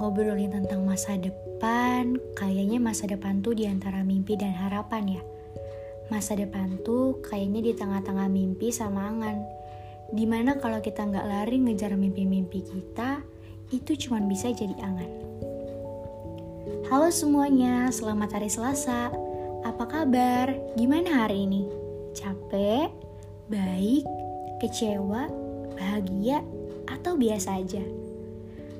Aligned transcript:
ngobrolin 0.00 0.48
tentang 0.48 0.80
masa 0.88 1.20
depan, 1.20 2.16
kayaknya 2.32 2.80
masa 2.80 3.04
depan 3.04 3.44
tuh 3.44 3.52
di 3.52 3.68
antara 3.68 4.00
mimpi 4.00 4.32
dan 4.32 4.56
harapan 4.56 5.20
ya. 5.20 5.22
Masa 6.08 6.32
depan 6.40 6.80
tuh 6.80 7.20
kayaknya 7.20 7.60
di 7.60 7.72
tengah-tengah 7.76 8.32
mimpi 8.32 8.72
sama 8.72 9.12
angan. 9.12 9.44
Di 10.10 10.24
mana 10.24 10.56
kalau 10.56 10.80
kita 10.80 11.04
nggak 11.04 11.28
lari 11.28 11.60
ngejar 11.60 11.94
mimpi-mimpi 12.00 12.64
kita, 12.64 13.20
itu 13.70 13.92
cuma 14.08 14.24
bisa 14.24 14.48
jadi 14.48 14.72
angan. 14.80 15.12
Halo 16.88 17.12
semuanya, 17.12 17.92
selamat 17.92 18.40
hari 18.40 18.48
Selasa. 18.50 19.12
Apa 19.62 19.84
kabar? 19.84 20.50
Gimana 20.80 21.28
hari 21.28 21.44
ini? 21.44 21.68
Capek? 22.16 22.88
Baik? 23.52 24.08
Kecewa? 24.64 25.28
Bahagia? 25.76 26.40
Atau 26.90 27.14
biasa 27.14 27.60
aja? 27.62 28.09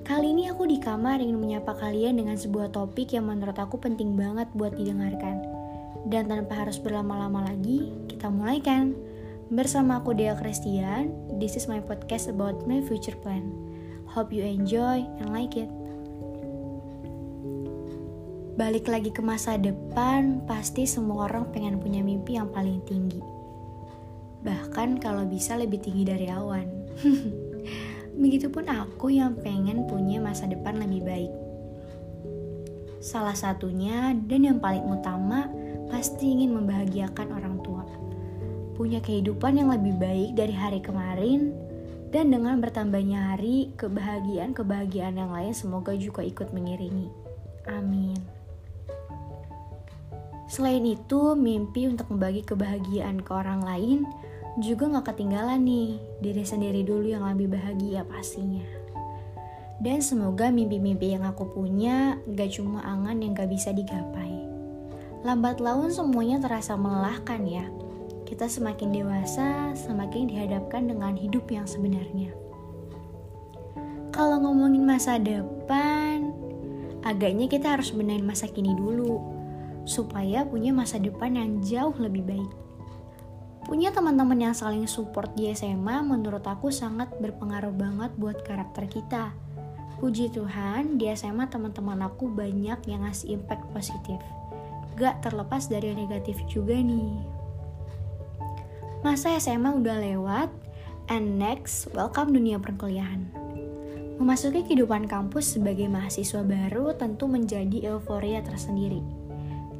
Kali 0.00 0.32
ini 0.32 0.48
aku 0.48 0.64
di 0.64 0.80
kamar 0.80 1.20
ingin 1.20 1.36
menyapa 1.36 1.76
kalian 1.76 2.16
dengan 2.16 2.32
sebuah 2.32 2.72
topik 2.72 3.12
yang 3.12 3.28
menurut 3.28 3.56
aku 3.60 3.76
penting 3.76 4.16
banget 4.16 4.48
buat 4.56 4.72
didengarkan. 4.72 5.44
Dan 6.08 6.32
tanpa 6.32 6.64
harus 6.64 6.80
berlama-lama 6.80 7.44
lagi, 7.44 7.92
kita 8.08 8.32
mulai 8.32 8.64
kan? 8.64 8.96
Bersama 9.52 10.00
aku 10.00 10.16
Dea 10.16 10.32
Christian, 10.40 11.12
this 11.36 11.52
is 11.52 11.68
my 11.68 11.84
podcast 11.84 12.32
about 12.32 12.64
my 12.64 12.80
future 12.80 13.16
plan. 13.20 13.52
Hope 14.08 14.32
you 14.32 14.40
enjoy 14.40 15.04
and 15.20 15.36
like 15.36 15.60
it. 15.60 15.68
Balik 18.56 18.88
lagi 18.88 19.12
ke 19.12 19.20
masa 19.20 19.60
depan, 19.60 20.48
pasti 20.48 20.88
semua 20.88 21.28
orang 21.28 21.52
pengen 21.52 21.76
punya 21.76 22.00
mimpi 22.00 22.40
yang 22.40 22.48
paling 22.48 22.80
tinggi. 22.88 23.20
Bahkan 24.40 25.04
kalau 25.04 25.28
bisa 25.28 25.60
lebih 25.60 25.84
tinggi 25.84 26.08
dari 26.08 26.32
awan. 26.32 26.68
Begitupun 28.18 28.66
aku 28.66 29.14
yang 29.14 29.38
pengen 29.38 29.86
punya 29.86 30.18
masa 30.18 30.48
depan 30.48 30.80
lebih 30.80 31.02
baik. 31.06 31.32
Salah 33.00 33.36
satunya 33.36 34.12
dan 34.28 34.44
yang 34.44 34.58
paling 34.58 34.84
utama 34.84 35.48
pasti 35.88 36.36
ingin 36.36 36.54
membahagiakan 36.54 37.28
orang 37.32 37.56
tua. 37.64 37.84
Punya 38.76 39.02
kehidupan 39.04 39.60
yang 39.60 39.68
lebih 39.72 39.96
baik 40.00 40.36
dari 40.36 40.54
hari 40.56 40.80
kemarin 40.80 41.52
dan 42.10 42.34
dengan 42.34 42.58
bertambahnya 42.58 43.34
hari, 43.34 43.70
kebahagiaan-kebahagiaan 43.78 45.14
yang 45.14 45.30
lain 45.30 45.54
semoga 45.54 45.94
juga 45.94 46.26
ikut 46.26 46.50
mengiringi. 46.50 47.06
Amin. 47.70 48.18
Selain 50.50 50.82
itu, 50.82 51.38
mimpi 51.38 51.86
untuk 51.86 52.10
membagi 52.10 52.42
kebahagiaan 52.42 53.22
ke 53.22 53.30
orang 53.30 53.62
lain 53.62 53.98
juga 54.58 54.90
gak 54.90 55.14
ketinggalan 55.14 55.62
nih, 55.62 56.00
diri 56.18 56.42
sendiri 56.42 56.82
dulu 56.82 57.06
yang 57.06 57.22
lebih 57.22 57.54
bahagia 57.54 58.02
pastinya. 58.02 58.66
Dan 59.78 60.02
semoga 60.02 60.50
mimpi-mimpi 60.50 61.14
yang 61.14 61.22
aku 61.22 61.54
punya 61.54 62.18
gak 62.26 62.58
cuma 62.58 62.82
angan 62.82 63.22
yang 63.22 63.32
gak 63.32 63.48
bisa 63.48 63.70
digapai. 63.70 64.34
Lambat 65.22 65.62
laun 65.62 65.94
semuanya 65.94 66.42
terasa 66.42 66.74
melelahkan 66.74 67.46
ya. 67.46 67.64
Kita 68.26 68.50
semakin 68.50 68.90
dewasa, 68.90 69.76
semakin 69.78 70.26
dihadapkan 70.26 70.90
dengan 70.90 71.14
hidup 71.14 71.46
yang 71.52 71.68
sebenarnya. 71.68 72.34
Kalau 74.10 74.42
ngomongin 74.42 74.82
masa 74.82 75.16
depan, 75.16 76.34
agaknya 77.06 77.46
kita 77.46 77.78
harus 77.78 77.94
benahin 77.94 78.26
masa 78.26 78.50
kini 78.50 78.74
dulu, 78.74 79.22
supaya 79.86 80.44
punya 80.44 80.74
masa 80.74 81.00
depan 81.00 81.38
yang 81.38 81.50
jauh 81.64 81.96
lebih 81.96 82.26
baik. 82.26 82.52
Punya 83.70 83.94
teman-teman 83.94 84.34
yang 84.34 84.50
saling 84.50 84.90
support 84.90 85.30
di 85.38 85.46
SMA 85.54 86.02
menurut 86.02 86.42
aku 86.42 86.74
sangat 86.74 87.06
berpengaruh 87.22 87.70
banget 87.70 88.10
buat 88.18 88.42
karakter 88.42 88.90
kita. 88.90 89.30
Puji 90.02 90.34
Tuhan, 90.34 90.98
di 90.98 91.06
SMA 91.14 91.46
teman-teman 91.46 92.02
aku 92.02 92.26
banyak 92.26 92.82
yang 92.90 93.06
ngasih 93.06 93.38
impact 93.38 93.62
positif. 93.70 94.18
Gak 94.98 95.22
terlepas 95.22 95.70
dari 95.70 95.94
yang 95.94 96.02
negatif 96.02 96.42
juga 96.50 96.74
nih. 96.74 97.14
Masa 99.06 99.38
SMA 99.38 99.70
udah 99.70 100.02
lewat, 100.02 100.50
and 101.06 101.38
next, 101.38 101.86
welcome 101.94 102.34
dunia 102.34 102.58
perkuliahan. 102.58 103.30
Memasuki 104.18 104.66
kehidupan 104.66 105.06
kampus 105.06 105.54
sebagai 105.54 105.86
mahasiswa 105.86 106.42
baru 106.42 106.90
tentu 106.98 107.30
menjadi 107.30 107.94
euforia 107.94 108.42
tersendiri 108.42 109.19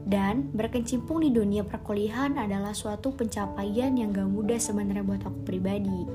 dan 0.09 0.49
berkecimpung 0.57 1.21
di 1.21 1.31
dunia 1.33 1.67
perkuliahan 1.67 2.41
adalah 2.41 2.73
suatu 2.73 3.13
pencapaian 3.13 3.93
yang 3.97 4.15
gak 4.15 4.29
mudah 4.29 4.57
sebenarnya 4.57 5.05
buat 5.05 5.23
aku 5.25 5.41
pribadi. 5.45 6.09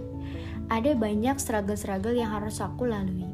Ada 0.72 0.97
banyak 0.97 1.38
struggle-struggle 1.38 2.18
yang 2.18 2.34
harus 2.34 2.57
aku 2.57 2.90
lalui. 2.90 3.29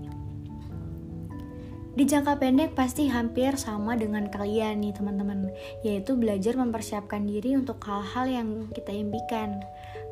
Di 1.91 2.07
jangka 2.07 2.39
pendek 2.39 2.72
pasti 2.72 3.12
hampir 3.12 3.59
sama 3.59 4.00
dengan 4.00 4.31
kalian 4.31 4.79
nih 4.79 4.95
teman-teman, 4.95 5.51
yaitu 5.84 6.16
belajar 6.16 6.56
mempersiapkan 6.56 7.28
diri 7.28 7.59
untuk 7.59 7.83
hal-hal 7.83 8.31
yang 8.31 8.47
kita 8.72 8.95
impikan. 8.95 9.59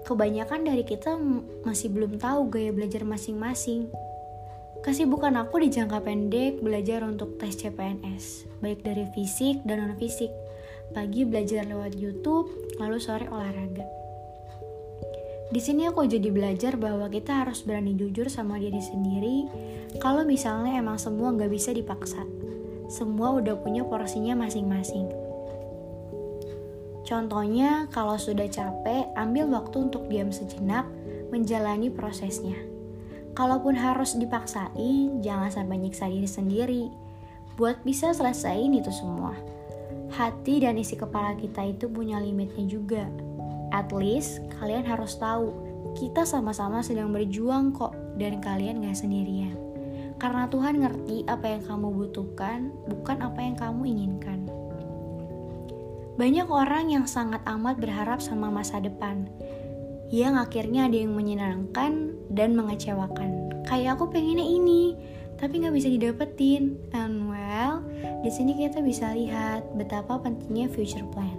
Kebanyakan 0.03 0.67
dari 0.67 0.83
kita 0.83 1.15
masih 1.63 1.87
belum 1.91 2.19
tahu 2.19 2.51
gaya 2.51 2.75
belajar 2.75 3.07
masing-masing, 3.07 3.87
Kesibukan 4.89 5.37
aku 5.37 5.61
di 5.61 5.69
jangka 5.69 6.01
pendek 6.01 6.65
belajar 6.65 7.05
untuk 7.05 7.37
tes 7.37 7.53
CPNS, 7.61 8.49
baik 8.57 8.81
dari 8.81 9.05
fisik 9.13 9.61
dan 9.61 9.85
non-fisik. 9.85 10.33
Pagi 10.97 11.29
belajar 11.29 11.61
lewat 11.69 11.93
YouTube, 11.93 12.49
lalu 12.81 12.97
sore 12.97 13.29
olahraga. 13.29 13.85
Di 15.53 15.61
sini 15.61 15.85
aku 15.85 16.09
jadi 16.09 16.33
belajar 16.33 16.73
bahwa 16.73 17.05
kita 17.05 17.45
harus 17.45 17.61
berani 17.61 17.93
jujur 18.01 18.33
sama 18.33 18.57
diri 18.57 18.81
sendiri 18.81 19.45
kalau 20.01 20.25
misalnya 20.25 20.81
emang 20.81 20.97
semua 20.97 21.37
nggak 21.37 21.53
bisa 21.53 21.69
dipaksa. 21.69 22.25
Semua 22.89 23.37
udah 23.37 23.61
punya 23.61 23.85
porsinya 23.85 24.33
masing-masing. 24.41 25.05
Contohnya, 27.05 27.85
kalau 27.93 28.17
sudah 28.17 28.49
capek, 28.49 29.05
ambil 29.13 29.53
waktu 29.53 29.85
untuk 29.85 30.09
diam 30.09 30.33
sejenak, 30.33 30.89
menjalani 31.29 31.93
prosesnya 31.93 32.78
Kalaupun 33.39 33.71
harus 33.71 34.19
dipaksain, 34.19 35.23
jangan 35.23 35.47
sampai 35.47 35.79
nyiksa 35.79 36.11
diri 36.11 36.27
sendiri. 36.27 36.83
Buat 37.55 37.87
bisa 37.87 38.11
selesaiin 38.11 38.75
itu 38.75 38.91
semua. 38.91 39.31
Hati 40.11 40.59
dan 40.59 40.75
isi 40.75 40.99
kepala 40.99 41.39
kita 41.39 41.63
itu 41.63 41.87
punya 41.87 42.19
limitnya 42.19 42.67
juga. 42.67 43.07
At 43.71 43.95
least 43.95 44.43
kalian 44.59 44.83
harus 44.83 45.15
tahu, 45.15 45.55
kita 45.95 46.27
sama-sama 46.27 46.83
sedang 46.83 47.15
berjuang 47.15 47.71
kok 47.71 47.95
dan 48.19 48.43
kalian 48.43 48.83
gak 48.83 48.99
sendirian. 48.99 49.55
Karena 50.19 50.51
Tuhan 50.51 50.83
ngerti 50.83 51.23
apa 51.31 51.47
yang 51.47 51.63
kamu 51.63 51.87
butuhkan, 51.95 52.75
bukan 52.91 53.23
apa 53.23 53.39
yang 53.39 53.55
kamu 53.55 53.81
inginkan. 53.87 54.51
Banyak 56.19 56.51
orang 56.51 56.91
yang 56.91 57.07
sangat 57.07 57.39
amat 57.47 57.79
berharap 57.79 58.19
sama 58.19 58.51
masa 58.51 58.83
depan, 58.83 59.31
yang 60.09 60.37
akhirnya 60.37 60.89
ada 60.89 60.97
yang 60.97 61.13
menyenangkan 61.13 62.17
dan 62.33 62.57
mengecewakan. 62.57 63.61
Kayak 63.69 64.01
aku 64.01 64.09
pengennya 64.09 64.45
ini, 64.45 64.97
tapi 65.37 65.61
nggak 65.61 65.75
bisa 65.77 65.87
didapetin. 65.89 66.77
And 66.97 67.29
well, 67.29 67.85
di 68.25 68.29
sini 68.33 68.57
kita 68.57 68.81
bisa 68.81 69.13
lihat 69.13 69.69
betapa 69.77 70.17
pentingnya 70.17 70.67
future 70.73 71.05
plan. 71.13 71.37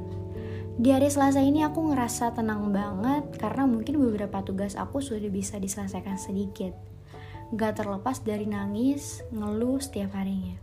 Di 0.80 0.96
hari 0.96 1.12
Selasa 1.12 1.44
ini 1.44 1.60
aku 1.60 1.92
ngerasa 1.92 2.32
tenang 2.32 2.72
banget 2.72 3.36
karena 3.36 3.68
mungkin 3.68 4.00
beberapa 4.00 4.40
tugas 4.40 4.80
aku 4.80 5.04
sudah 5.04 5.28
bisa 5.28 5.60
diselesaikan 5.60 6.16
sedikit. 6.16 6.72
Gak 7.52 7.82
terlepas 7.82 8.22
dari 8.24 8.48
nangis, 8.48 9.20
ngeluh 9.34 9.76
setiap 9.82 10.16
harinya. 10.16 10.56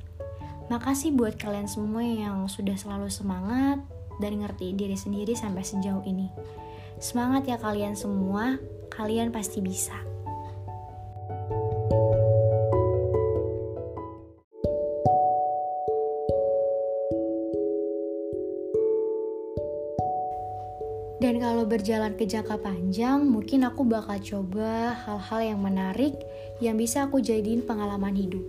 Makasih 0.74 1.14
buat 1.14 1.38
kalian 1.38 1.70
semua 1.70 2.02
yang 2.02 2.50
sudah 2.50 2.74
selalu 2.80 3.12
semangat 3.14 3.84
dan 4.18 4.42
ngerti 4.42 4.74
diri 4.74 4.98
sendiri 4.98 5.38
sampai 5.38 5.62
sejauh 5.62 6.02
ini. 6.08 6.34
Semangat 6.98 7.46
ya 7.46 7.62
kalian 7.62 7.94
semua, 7.94 8.58
kalian 8.90 9.30
pasti 9.30 9.62
bisa. 9.62 9.94
Dan 21.18 21.42
kalau 21.42 21.66
berjalan 21.66 22.14
ke 22.18 22.26
jangka 22.26 22.62
panjang, 22.62 23.26
mungkin 23.26 23.66
aku 23.66 23.86
bakal 23.86 24.18
coba 24.22 24.98
hal-hal 24.98 25.54
yang 25.54 25.60
menarik 25.62 26.18
yang 26.62 26.78
bisa 26.78 27.06
aku 27.10 27.22
jadiin 27.22 27.66
pengalaman 27.66 28.14
hidup. 28.18 28.46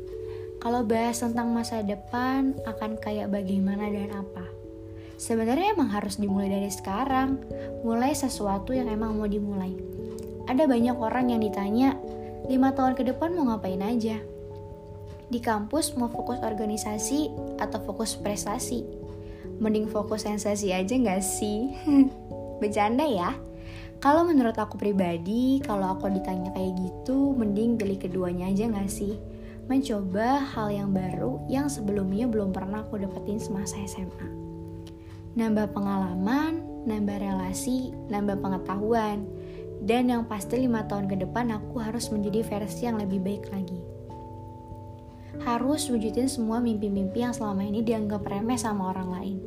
Kalau 0.61 0.85
bahas 0.89 1.21
tentang 1.21 1.53
masa 1.53 1.85
depan, 1.85 2.57
akan 2.65 2.97
kayak 2.97 3.29
bagaimana 3.29 3.93
dan 3.93 4.13
apa. 4.13 4.58
Sebenarnya 5.19 5.75
emang 5.75 5.91
harus 5.91 6.17
dimulai 6.17 6.47
dari 6.47 6.71
sekarang, 6.71 7.43
mulai 7.83 8.15
sesuatu 8.15 8.71
yang 8.71 8.87
emang 8.87 9.19
mau 9.19 9.27
dimulai. 9.27 9.75
Ada 10.47 10.71
banyak 10.71 10.97
orang 10.97 11.35
yang 11.35 11.43
ditanya, 11.43 11.99
lima 12.47 12.71
tahun 12.71 12.95
ke 12.95 13.03
depan 13.13 13.35
mau 13.35 13.51
ngapain 13.51 13.83
aja? 13.83 14.23
Di 15.29 15.43
kampus 15.43 15.99
mau 15.99 16.09
fokus 16.09 16.41
organisasi 16.41 17.35
atau 17.59 17.83
fokus 17.83 18.15
prestasi? 18.15 18.87
Mending 19.59 19.91
fokus 19.91 20.23
sensasi 20.25 20.71
aja 20.71 20.95
gak 20.95 21.21
sih? 21.21 21.75
Bercanda 22.63 23.05
ya. 23.05 23.35
Kalau 23.99 24.23
menurut 24.23 24.55
aku 24.55 24.79
pribadi, 24.79 25.59
kalau 25.67 25.99
aku 25.99 26.07
ditanya 26.15 26.55
kayak 26.55 26.79
gitu, 26.79 27.35
mending 27.35 27.75
pilih 27.75 27.99
keduanya 27.99 28.49
aja 28.49 28.71
gak 28.71 28.89
sih? 28.89 29.19
mencoba 29.69 30.41
hal 30.57 30.73
yang 30.73 30.97
baru 30.97 31.45
yang 31.45 31.69
sebelumnya 31.69 32.25
belum 32.25 32.57
pernah 32.57 32.81
aku 32.81 33.05
dapetin 33.05 33.37
semasa 33.37 33.77
SMA. 33.85 34.48
Nambah 35.37 35.77
pengalaman, 35.77 36.65
nambah 36.89 37.19
relasi, 37.21 37.93
nambah 38.09 38.41
pengetahuan, 38.41 39.29
dan 39.85 40.11
yang 40.11 40.25
pasti 40.27 40.65
lima 40.65 40.89
tahun 40.89 41.07
ke 41.07 41.21
depan 41.29 41.53
aku 41.55 41.79
harus 41.79 42.09
menjadi 42.09 42.43
versi 42.47 42.89
yang 42.89 42.99
lebih 42.99 43.21
baik 43.23 43.45
lagi. 43.53 43.79
Harus 45.45 45.87
wujudin 45.87 46.27
semua 46.27 46.59
mimpi-mimpi 46.59 47.23
yang 47.23 47.37
selama 47.37 47.63
ini 47.63 47.85
dianggap 47.85 48.27
remeh 48.27 48.59
sama 48.59 48.91
orang 48.91 49.11
lain. 49.13 49.39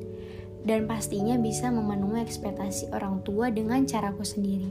Dan 0.62 0.86
pastinya 0.86 1.36
bisa 1.42 1.74
memenuhi 1.74 2.22
ekspektasi 2.22 2.94
orang 2.94 3.26
tua 3.26 3.50
dengan 3.50 3.82
caraku 3.90 4.22
sendiri. 4.22 4.70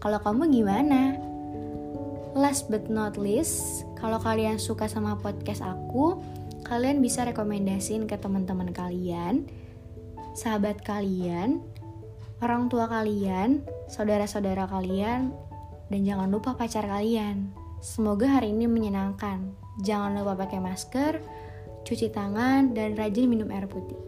Kalau 0.00 0.16
kamu 0.16 0.48
gimana? 0.48 1.20
Last 2.32 2.72
but 2.72 2.88
not 2.88 3.20
least, 3.20 3.84
kalau 4.00 4.16
kalian 4.16 4.56
suka 4.56 4.88
sama 4.88 5.20
podcast 5.20 5.60
aku, 5.60 6.16
kalian 6.64 7.04
bisa 7.04 7.28
rekomendasiin 7.28 8.08
ke 8.08 8.16
teman-teman 8.16 8.72
kalian, 8.72 9.44
sahabat 10.34 10.82
kalian, 10.82 11.62
orang 12.40 12.70
tua 12.72 12.88
kalian, 12.88 13.64
saudara-saudara 13.90 14.66
kalian, 14.70 15.34
dan 15.90 16.00
jangan 16.06 16.28
lupa 16.30 16.54
pacar 16.56 16.86
kalian. 16.86 17.50
Semoga 17.80 18.28
hari 18.40 18.52
ini 18.52 18.68
menyenangkan. 18.68 19.56
Jangan 19.80 20.12
lupa 20.20 20.44
pakai 20.44 20.60
masker, 20.60 21.20
cuci 21.88 22.12
tangan, 22.12 22.76
dan 22.76 22.94
rajin 22.94 23.26
minum 23.26 23.48
air 23.48 23.64
putih. 23.64 23.98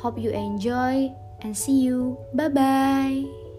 Hope 0.00 0.16
you 0.16 0.32
enjoy 0.32 1.12
and 1.44 1.52
see 1.52 1.84
you. 1.84 2.16
Bye 2.32 2.48
bye. 2.48 3.49